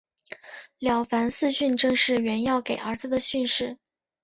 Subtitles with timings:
[0.79, 3.77] 了凡四训正是袁要给儿子的训示。